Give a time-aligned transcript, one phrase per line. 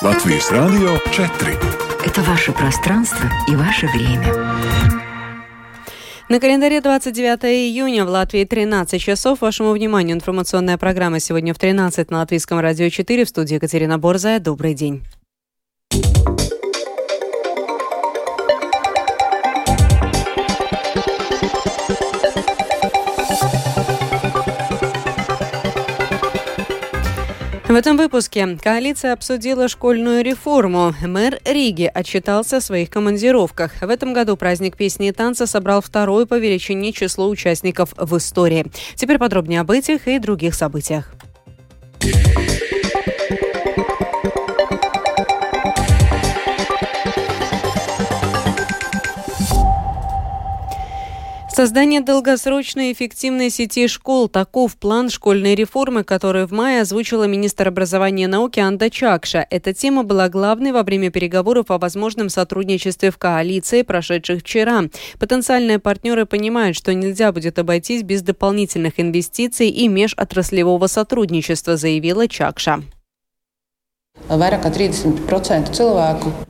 [0.00, 1.58] Латвийс Радио 4.
[2.06, 4.32] Это ваше пространство и ваше время.
[6.28, 9.40] На календаре 29 июня в Латвии 13 часов.
[9.40, 14.38] Вашему вниманию информационная программа сегодня в 13 на Латвийском радио 4 в студии Екатерина Борзая.
[14.38, 15.02] Добрый день.
[27.68, 30.94] В этом выпуске коалиция обсудила школьную реформу.
[31.02, 33.72] Мэр Риги отчитался о своих командировках.
[33.82, 38.64] В этом году праздник песни и танца собрал второе по величине число участников в истории.
[38.94, 41.12] Теперь подробнее об этих и других событиях.
[51.58, 58.22] Создание долгосрочной эффективной сети школ– таков план школьной реформы, который в мае озвучила министр образования
[58.22, 59.44] и науки Анда Чакша.
[59.50, 64.84] Эта тема была главной во время переговоров о возможном сотрудничестве в коалиции, прошедших вчера.
[65.18, 72.84] Потенциальные партнеры понимают, что нельзя будет обойтись без дополнительных инвестиций и межотраслевого сотрудничества, заявила Чакша.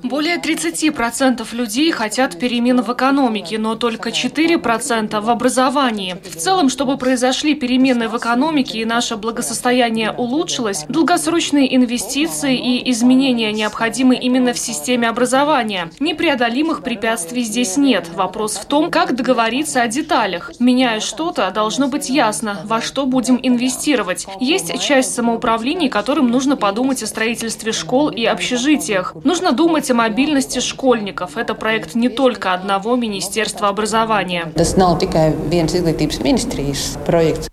[0.03, 6.17] Более 30% людей хотят перемен в экономике, но только 4% в образовании.
[6.25, 13.53] В целом, чтобы произошли перемены в экономике и наше благосостояние улучшилось, долгосрочные инвестиции и изменения
[13.53, 15.91] необходимы именно в системе образования.
[16.01, 18.09] Непреодолимых препятствий здесь нет.
[18.15, 20.51] Вопрос в том, как договориться о деталях.
[20.59, 24.27] Меняя что-то, должно быть ясно, во что будем инвестировать.
[24.41, 29.15] Есть часть самоуправлений, которым нужно подумать о строительстве строительстве школ и общежитиях.
[29.25, 31.37] Нужно думать о мобильности школьников.
[31.37, 34.53] Это проект не только одного Министерства образования.
[34.99, 37.49] Tikai viens izglītības ministrijas projekts.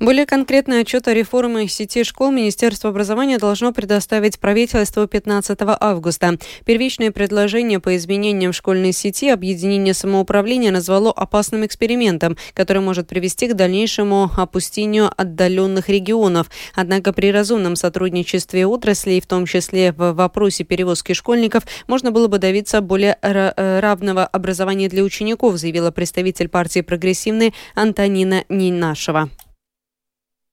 [0.00, 6.38] Более конкретный отчет о реформе сети школ Министерство образования должно предоставить правительству 15 августа.
[6.64, 13.52] Первичное предложение по изменениям школьной сети объединение самоуправления назвало опасным экспериментом, который может привести к
[13.52, 16.50] дальнейшему опустению отдаленных регионов.
[16.74, 22.38] Однако при разумном сотрудничестве отраслей, в том числе в вопросе перевозки школьников, можно было бы
[22.38, 29.28] добиться более равного образования для учеников, заявила представитель партии «Прогрессивный» Антонина Нинашева.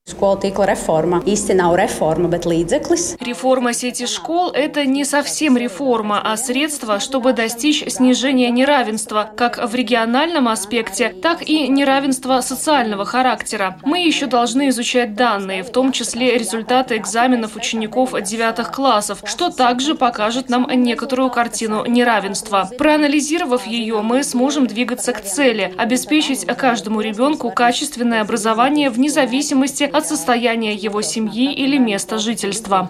[0.07, 3.17] Skolu tīkla reforma īsti nav reforma, bet līdzeklis.
[3.19, 9.75] Реформа сети школ– это не совсем реформа, а средство, чтобы достичь снижения неравенства как в
[9.75, 13.79] региональном аспекте, так и неравенства социального характера.
[13.83, 19.93] Мы еще должны изучать данные, в том числе результаты экзаменов учеников девятых классов, что также
[19.93, 22.69] покажет нам некоторую картину неравенства.
[22.77, 30.05] Проанализировав ее, мы сможем двигаться к цели– обеспечить каждому ребенку качественное образование вне зависимости от
[30.07, 32.87] состояния его семьи или места жительства.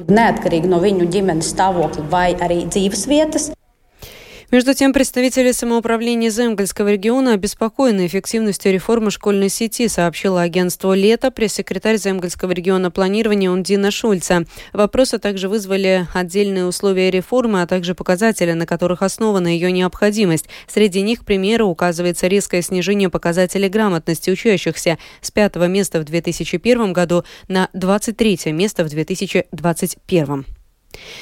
[4.49, 11.97] Между тем, представители самоуправления Земгольского региона обеспокоены эффективностью реформы школьной сети, сообщила агентство «Лето» пресс-секретарь
[11.97, 14.45] Земгольского региона планирования Ундина Шульца.
[14.71, 20.45] Вопросы также вызвали отдельные условия реформы, а также показатели, на которых основана ее необходимость.
[20.65, 26.93] Среди них, к примеру, указывается резкое снижение показателей грамотности учащихся с пятого места в 2001
[26.93, 30.56] году на 23 место в 2021.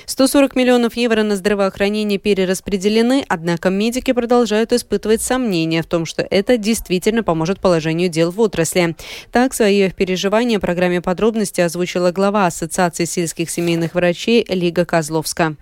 [0.05, 6.57] 140 миллионов евро на здравоохранение перераспределены, однако медики продолжают испытывать сомнения в том, что это
[6.57, 8.95] действительно поможет положению дел в отрасли.
[9.31, 15.55] Так, свои переживания программе подробности озвучила глава Ассоциации сельских семейных врачей Лига Козловска.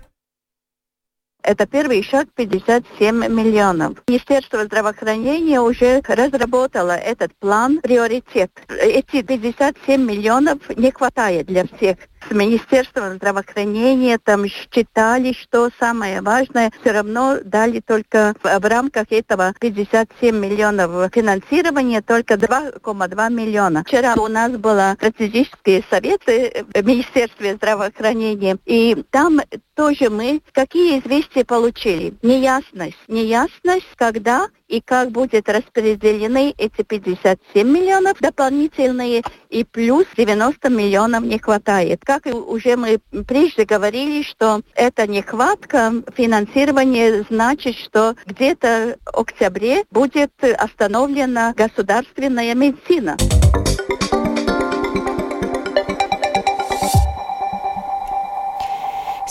[1.44, 3.98] Это первый шаг 57 миллионов.
[4.08, 8.50] Министерство здравоохранения уже разработало этот план приоритет.
[8.68, 11.98] Эти 57 миллионов не хватает для всех
[12.30, 20.36] Министерством здравоохранения там считали, что самое важное, все равно дали только в, рамках этого 57
[20.36, 23.84] миллионов финансирования только 2,2 миллиона.
[23.86, 29.40] Вчера у нас было стратегические советы в Министерстве здравоохранения, и там
[29.74, 32.14] тоже мы какие известия получили?
[32.22, 32.98] Неясность.
[33.08, 41.38] Неясность, когда и как будет распределены эти 57 миллионов дополнительные и плюс 90 миллионов не
[41.38, 42.00] хватает.
[42.04, 50.32] Как уже мы прежде говорили, что эта нехватка финансирования значит, что где-то в октябре будет
[50.42, 53.16] остановлена государственная медицина.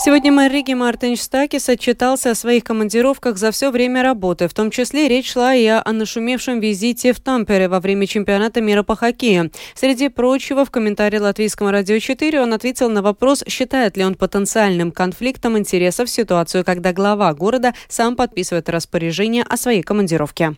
[0.04, 4.48] Сегодня мэр Риги Мартин Штакис отчитался о своих командировках за все время работы.
[4.48, 8.82] В том числе речь шла и о нашумевшем визите в Тампере во время чемпионата мира
[8.82, 9.50] по хоккею.
[9.74, 14.92] Среди прочего, в комментарии Латвийскому радио 4 он ответил на вопрос, считает ли он потенциальным
[14.92, 20.54] конфликтом интересов ситуацию, когда глава города сам подписывает распоряжение о своей командировке.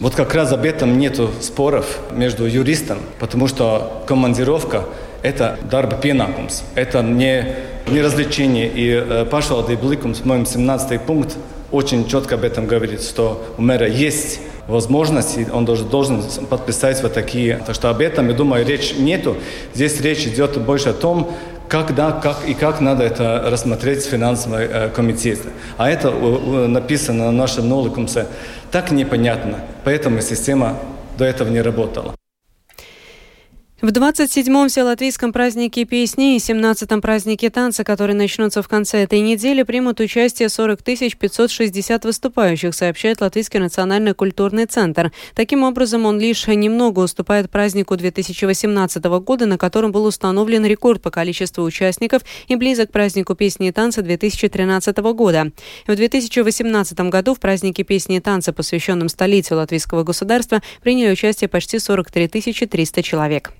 [0.00, 4.86] Вот как раз об этом нет споров между юристом, потому что командировка–
[5.22, 7.46] это дарба pienākums, это не,
[7.88, 8.68] не развлечение.
[8.68, 11.36] И э, pašvaldību likums, моим 17 пункт,
[11.70, 17.02] очень четко об этом говорит, что у мэра есть возможность, и он должен, должен подписать
[17.02, 17.60] вот такие.
[17.66, 19.36] Так что об этом, я думаю, речь нету.
[19.74, 21.32] Здесь речь идет больше о том,
[21.68, 25.48] когда, как и как надо это рассмотреть в финансовом э, комитете.
[25.78, 28.26] А это э, написано на нашем ноликумсе
[28.70, 30.76] так непонятно, поэтому система
[31.18, 32.14] до этого не работала.
[33.82, 39.64] В 27-м вселатвийском празднике песни и 17-м празднике танца, которые начнутся в конце этой недели,
[39.64, 45.10] примут участие 40 560 выступающих, сообщает Латвийский национальный культурный центр.
[45.34, 51.10] Таким образом, он лишь немного уступает празднику 2018 года, на котором был установлен рекорд по
[51.10, 55.50] количеству участников и близок к празднику песни и танца 2013 года.
[55.88, 61.80] В 2018 году в празднике песни и танца, посвященном столице латвийского государства, приняли участие почти
[61.80, 63.52] 43 300 человек.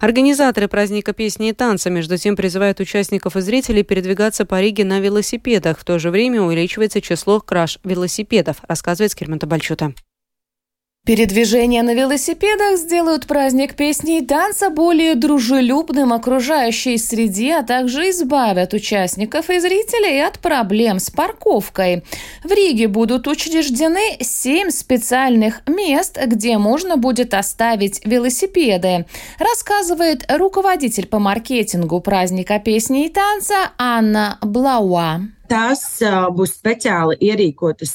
[0.00, 5.00] Организаторы праздника песни и танца, между тем, призывают участников и зрителей передвигаться по Риге на
[5.00, 5.78] велосипедах.
[5.78, 9.94] В то же время увеличивается число краж велосипедов, рассказывает Скирмента Бальчута.
[11.06, 18.74] Передвижение на велосипедах сделают праздник песни и танца более дружелюбным окружающей среде, а также избавят
[18.74, 22.02] участников и зрителей от проблем с парковкой.
[22.42, 29.06] В Риге будут учреждены семь специальных мест, где можно будет оставить велосипеды,
[29.38, 35.20] рассказывает руководитель по маркетингу праздника песни и танца Анна Блауа.
[35.48, 36.02] Tās
[36.34, 37.92] būs специально ierīkotas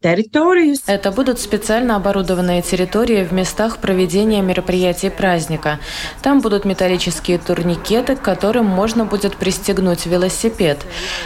[0.00, 0.82] территорijas.
[0.86, 5.78] Это будут специально оборудованные территории в местах проведения мероприятий праздника.
[6.22, 10.78] Там будут металлические турникеты, к которым можно будет пристегнуть велосипед.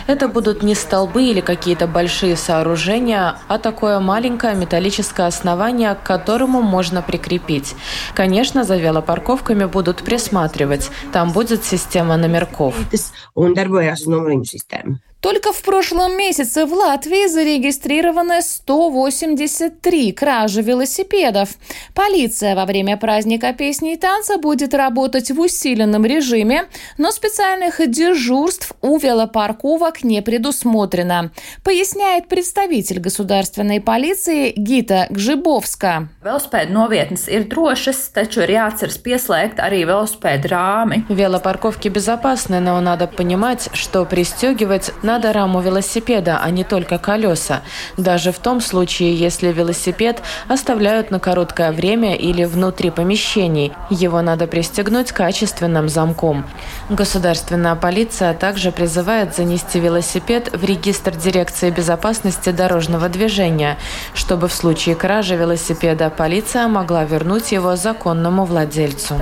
[0.06, 6.62] Это будут не столбы или какие-то большие сооружения, а такое маленькое металлическое основание, к которому
[6.62, 7.74] можно прикрепить.
[8.14, 10.90] Конечно, за велопарковками будут присматривать.
[11.12, 12.74] Там будет система номерков.
[15.24, 21.48] Только в прошлом месяце в Латвии зарегистрированы 183 кражи велосипедов.
[21.94, 26.64] Полиция во время праздника песни и танца будет работать в усиленном режиме,
[26.98, 31.30] но специальных дежурств у велопарковок не предусмотрено,
[31.62, 36.10] поясняет представитель государственной полиции Гита Гжибовска.
[41.08, 47.62] Велопарковки безопасны, но надо понимать, что пристегивать надо надо раму велосипеда, а не только колеса.
[47.96, 53.72] Даже в том случае, если велосипед оставляют на короткое время или внутри помещений.
[53.90, 56.44] Его надо пристегнуть качественным замком.
[56.90, 63.78] Государственная полиция также призывает занести велосипед в регистр Дирекции безопасности дорожного движения,
[64.14, 69.14] чтобы в случае кражи велосипеда полиция могла вернуть его законному владельцу.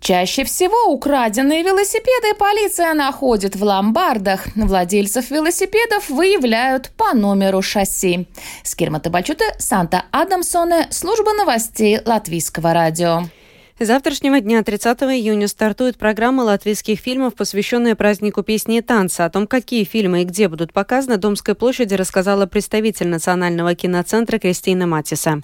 [0.00, 4.46] Чаще всего украденные велосипеды полиция находит в ломбардах.
[4.54, 8.28] Владельцев велосипедов выявляют по номеру шасси.
[8.62, 13.22] Скирма Табачута, Санта Адамсоне, служба новостей Латвийского радио.
[13.78, 19.26] С завтрашнего дня, 30 июня, стартует программа латвийских фильмов, посвященная празднику песни и танца.
[19.26, 24.86] О том, какие фильмы и где будут показаны, Домской площади рассказала представитель Национального киноцентра Кристина
[24.86, 25.42] Матиса.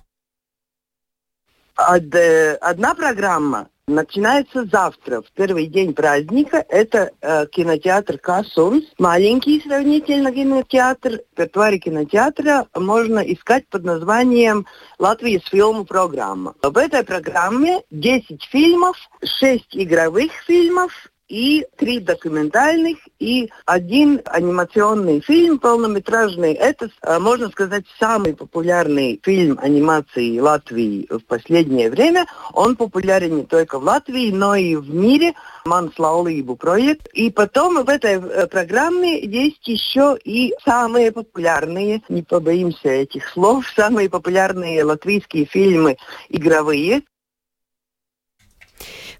[1.76, 6.64] Э, одна программа Начинается завтра, в первый день праздника.
[6.68, 8.84] Это э, кинотеатр Касунс.
[8.96, 11.22] Маленький сравнительно кинотеатр.
[11.36, 14.66] Репертуаре кинотеатра можно искать под названием
[15.00, 16.54] «Латвия с фильму программа».
[16.62, 20.92] В этой программе 10 фильмов, 6 игровых фильмов
[21.32, 26.52] и три документальных, и один анимационный фильм полнометражный.
[26.52, 32.26] Это, э, можно сказать, самый популярный фильм анимации Латвии в последнее время.
[32.52, 35.32] Он популярен не только в Латвии, но и в мире.
[35.64, 37.06] Манслаулибу проект.
[37.14, 43.64] И потом в этой э, программе есть еще и самые популярные, не побоимся этих слов,
[43.76, 45.96] самые популярные латвийские фильмы
[46.28, 47.02] игровые,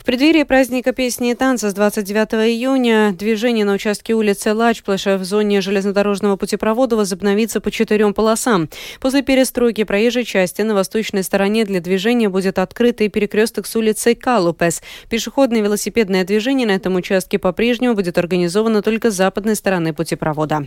[0.03, 5.23] В преддверии праздника песни и танца с 29 июня движение на участке улицы Лачплэша в
[5.23, 8.69] зоне железнодорожного путепровода возобновится по четырем полосам.
[9.01, 14.83] После перестройки проезжей части на восточной стороне для движения будет открытый перекресток с улицей Калупес.
[15.09, 20.67] Пешеходное и велосипедное движение на этом участке по-прежнему будет организовано только с западной стороны путепровода.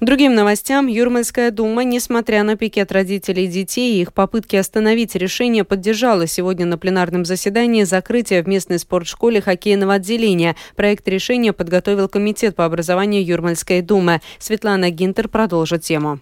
[0.00, 0.86] К другим новостям.
[0.86, 6.78] Юрмальская дума, несмотря на пикет родителей детей и их попытки остановить решение, поддержала сегодня на
[6.78, 10.56] пленарном заседании закрытие в местной спортшколе хоккейного отделения.
[10.76, 14.20] Проект решения подготовил Комитет по образованию Юрмальской думы.
[14.38, 16.20] Светлана Гинтер продолжит тему.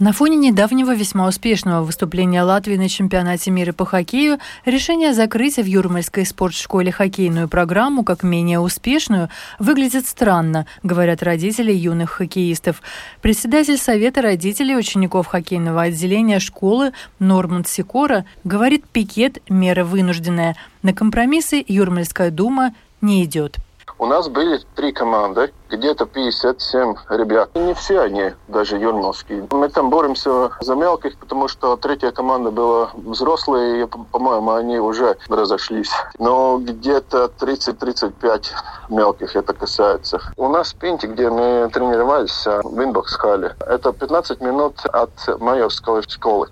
[0.00, 5.64] На фоне недавнего весьма успешного выступления Латвии на чемпионате мира по хоккею, решение закрыть в
[5.64, 9.28] Юрмальской спортшколе хоккейную программу как менее успешную
[9.60, 12.82] выглядит странно, говорят родители юных хоккеистов.
[13.22, 20.56] Председатель Совета родителей учеников хоккейного отделения школы Норманд Сикора говорит, пикет– мера вынужденная.
[20.82, 23.58] На компромиссы Юрмальская дума не идет.
[23.96, 27.50] У нас были три команды, где-то 57 ребят.
[27.54, 29.46] И не все они даже юрмалские.
[29.50, 35.16] Мы там боремся за мелких, потому что третья команда была взрослые, и, по-моему, они уже
[35.28, 35.90] разошлись.
[36.18, 38.46] Но где-то 30-35
[38.88, 40.20] мелких это касается.
[40.36, 46.48] У нас в Пиньки, где мы тренировались, в Inbox-халле, это 15 минут от майорской школы.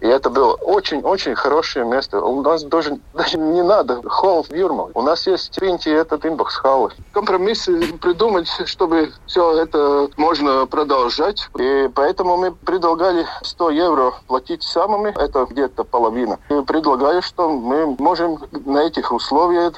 [0.00, 2.20] И это было очень-очень хорошее место.
[2.20, 4.92] У нас даже, даже не надо холл в Юрмале.
[4.94, 6.92] У нас есть в Пиньки этот Inbox-халл.
[7.12, 11.48] Компромиссы придумать чтобы все это можно продолжать.
[11.58, 16.38] И поэтому мы предлагали 100 евро платить самим, это где-то половина.
[16.50, 19.74] И предлагаю, что мы можем на этих условиях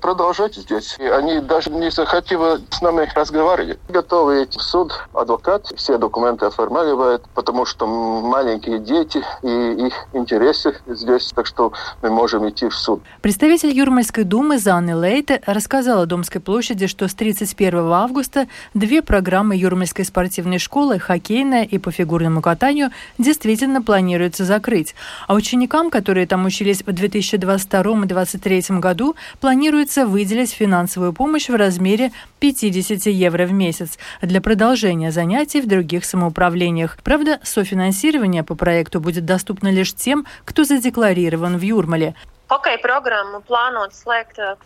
[0.00, 0.96] продолжать здесь.
[0.98, 3.78] И они даже не захотели с нами разговаривать.
[3.88, 10.76] Готовы идти в суд, адвокат все документы оформляет, потому что маленькие дети и их интересы
[10.86, 13.02] здесь, так что мы можем идти в суд.
[13.22, 20.04] Представитель Юрмальской думы Занны Лейте рассказала Домской площади, что с 31 августа две программы Юрмальской
[20.04, 24.94] спортивной школы, хоккейная и по фигурному катанию, действительно планируется закрыть.
[25.26, 31.50] А ученикам, которые там учились в 2022 и 2023 году, планируется планируется выделить финансовую помощь
[31.50, 32.10] в размере
[32.40, 36.96] 50 евро в месяц для продолжения занятий в других самоуправлениях.
[37.04, 42.14] Правда, софинансирование по проекту будет доступно лишь тем, кто задекларирован в Юрмале.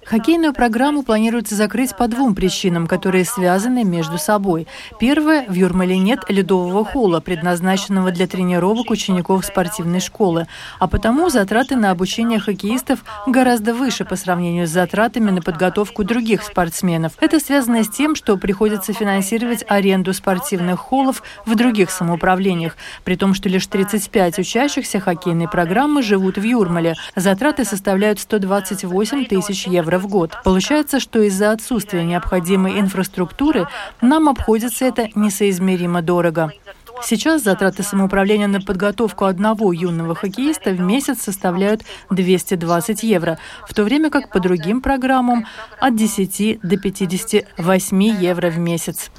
[0.05, 4.69] Хоккейную программу планируется закрыть по двум причинам, которые связаны между собой.
[5.01, 10.47] Первое, в Юрмале нет ледового холла, предназначенного для тренировок учеников спортивной школы,
[10.79, 16.45] а потому затраты на обучение хоккеистов гораздо выше по сравнению с затратами на подготовку других
[16.45, 17.15] спортсменов.
[17.21, 23.35] Это связано с тем, что приходится финансировать аренду спортивных холлов в других самоуправлениях, при том,
[23.35, 26.95] что лишь 35 учащихся хоккейной программы живут в Юрмале.
[27.17, 30.33] Затраты составляют 128 тысяч евро в год.
[30.45, 33.67] Получается, что из-за отсутствия необходимой инфраструктуры
[34.02, 36.52] нам обходится это несоизмеримо дорого.
[37.01, 43.83] Сейчас затраты самоуправления на подготовку одного юного хоккеиста в месяц составляют 220 евро, в то
[43.83, 45.47] время как по другим программам
[45.81, 49.11] от 10 до 58 евро в месяц.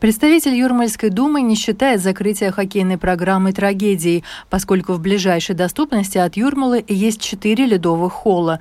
[0.00, 6.84] Представитель Юрмальской думы не считает закрытие хоккейной программы трагедией, поскольку в ближайшей доступности от Юрмалы
[6.88, 8.58] есть четыре ледовых холла.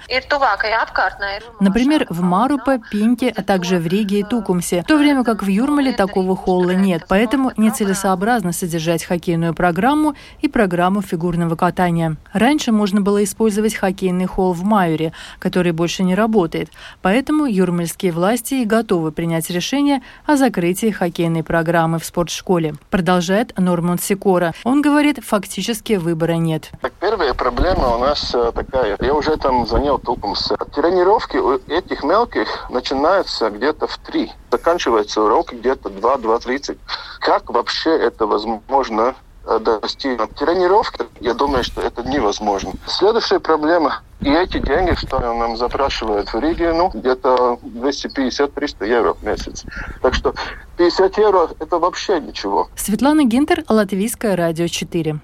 [1.60, 5.48] Например, в Марупе, Пинке, а также в Риге и Тукумсе, в то время как в
[5.48, 12.18] Юрмале такого холла нет, поэтому нецелесообразно содержать хоккейную программу и программу фигурного катания.
[12.34, 16.70] Раньше можно было использовать хоккейный холл в Майоре, который больше не работает,
[17.02, 22.76] поэтому юрмальские власти и готовы принять решение о закрытии хоккейной программы в спортшколе.
[22.90, 24.54] Продолжает Норман Сикора.
[24.64, 26.72] Он говорит, фактически выбора нет.
[27.00, 28.98] Первая проблема у нас э, такая.
[29.00, 30.52] Я уже там занял Тукумс.
[30.76, 34.32] Тренировки у этих мелких начинаются где-то в три.
[34.52, 36.78] Заканчивается урок где-то 2-2.30.
[37.20, 39.16] Как вообще это возможно
[39.46, 40.32] э, достигнуть?
[40.36, 42.74] Тренировка, я думаю, что это невозможно.
[42.86, 49.24] Следующая проблема и эти деньги, что нам запрашивают в Риге, ну, где-то 250-300 евро в
[49.24, 49.64] месяц.
[50.02, 50.36] Так что
[50.78, 52.70] 50 евро– это вообще ничего.
[52.76, 55.20] Светлана Гинтер, Латвийское радио 4.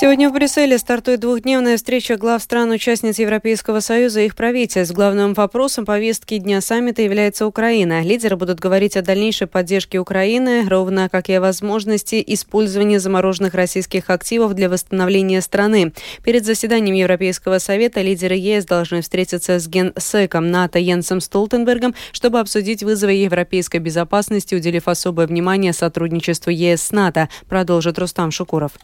[0.00, 4.94] Сегодня в Брюсселе стартует двухдневная встреча глав стран-участниц Европейского Союза и их правительств.
[4.94, 8.02] Главным вопросом повестки дня саммита является Украина.
[8.02, 14.08] Лидеры будут говорить о дальнейшей поддержке Украины, ровно как и о возможности использования замороженных российских
[14.08, 15.92] активов для восстановления страны.
[16.22, 22.84] Перед заседанием Европейского Совета лидеры ЕС должны встретиться с генсеком НАТО Йенсом Столтенбергом, чтобы обсудить
[22.84, 28.74] вызовы европейской безопасности, уделив особое внимание сотрудничеству ЕС с НАТО, продолжит Рустам Шукуров.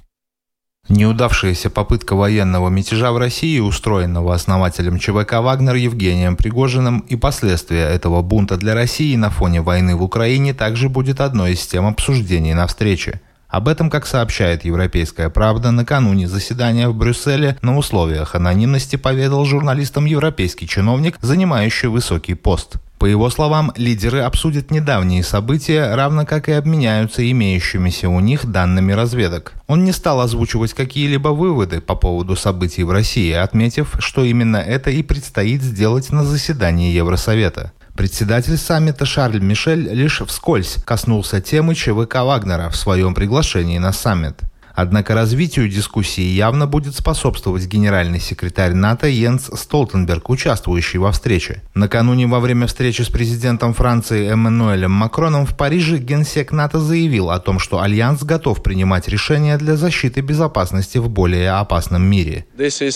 [0.91, 8.21] Неудавшаяся попытка военного мятежа в России, устроенного основателем ЧВК «Вагнер» Евгением Пригожиным, и последствия этого
[8.21, 12.67] бунта для России на фоне войны в Украине также будет одной из тем обсуждений на
[12.67, 13.23] встрече.
[13.49, 20.05] Об этом, как сообщает «Европейская правда», накануне заседания в Брюсселе на условиях анонимности поведал журналистам
[20.05, 22.75] европейский чиновник, занимающий высокий пост.
[22.99, 28.93] По его словам, лидеры обсудят недавние события, равно как и обменяются имеющимися у них данными
[28.93, 29.53] разведок.
[29.67, 34.91] Он не стал озвучивать какие-либо выводы по поводу событий в России, отметив, что именно это
[34.91, 37.73] и предстоит сделать на заседании Евросовета.
[37.95, 44.41] Председатель саммита Шарль Мишель лишь вскользь коснулся темы ЧВК Вагнера в своем приглашении на саммит.
[44.75, 51.63] Однако развитию дискуссии явно будет способствовать генеральный секретарь НАТО Йенс Столтенберг, участвующий во встрече.
[51.75, 57.39] Накануне во время встречи с президентом Франции Эммануэлем Макроном в Париже генсек НАТО заявил о
[57.39, 62.47] том, что Альянс готов принимать решения для защиты безопасности в более опасном мире.
[62.57, 62.91] Uh,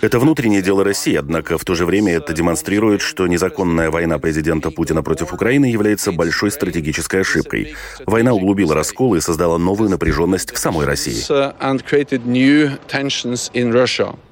[0.00, 4.70] это внутреннее дело России, однако в то же время это демонстрирует, что незаконная война президента
[4.70, 7.74] Путина против Украины является большой стратегической ошибкой.
[8.06, 11.20] Война углубила расколы и создала новую напряженность в самой России.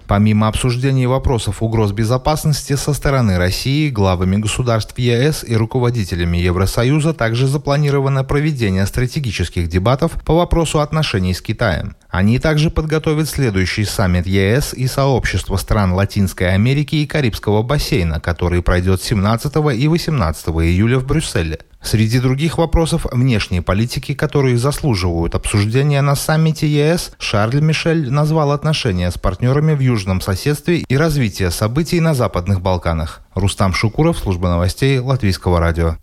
[0.06, 7.48] Помимо обсуждения вопросов угроз безопасности со стороны России, главами государств ЕС и руководителями Евросоюза также
[7.48, 11.96] запланировано проведение стратегических дебатов по вопросу отношений с Китаем.
[12.08, 18.62] Они также подготовят следующий саммит ЕС и сообщества стран Латинской Америки и Карибского бассейна, который
[18.62, 21.58] пройдет 17 и 18 июля в Брюсселе.
[21.86, 29.08] Среди других вопросов внешней политики, которые заслуживают обсуждения на саммите ЕС, Шарль Мишель назвал отношения
[29.08, 33.22] с партнерами в южном соседстве и развитие событий на Западных Балканах.
[33.36, 35.96] Рустам Шукуров, служба новостей Латвийского радио.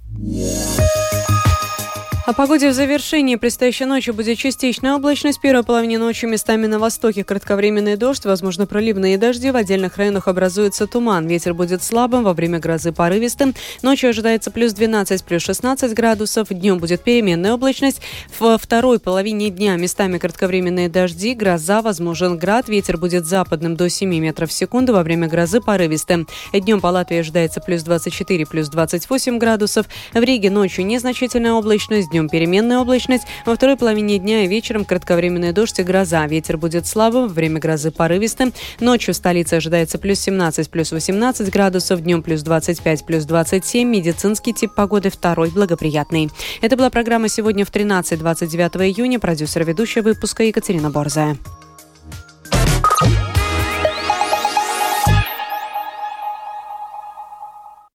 [2.25, 3.35] О погоде в завершении.
[3.35, 5.39] Предстоящей ночью будет частичная облачность.
[5.39, 9.51] В первой половине ночи местами на востоке кратковременный дождь, возможно проливные дожди.
[9.51, 11.27] В отдельных районах образуется туман.
[11.27, 13.53] Ветер будет слабым, во время грозы порывистым.
[13.81, 16.47] Ночью ожидается плюс 12, плюс 16 градусов.
[16.49, 17.99] Днем будет переменная облачность.
[18.39, 22.69] В второй половине дня местами кратковременные дожди, гроза, возможен град.
[22.69, 26.25] Ветер будет западным до 7 метров в секунду, во время грозы порывистым.
[26.53, 29.87] Днем по Латвии ожидается плюс 24, плюс 28 градусов.
[30.13, 33.23] В Риге ночью незначительная облачность Днем переменная облачность.
[33.43, 36.27] Во второй половине дня и вечером кратковременный дождь и гроза.
[36.27, 38.53] Ветер будет слабым, время грозы порывистым.
[38.79, 43.89] Ночью в столице ожидается плюс 17, плюс 18 градусов, днем плюс 25, плюс 27.
[43.89, 46.29] Медицинский тип погоды второй благоприятный.
[46.61, 49.19] Это была программа сегодня в 13-29 июня.
[49.19, 51.35] Продюсер ведущая выпуска Екатерина Борзая.